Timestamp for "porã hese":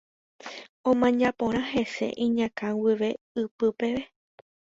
1.39-2.07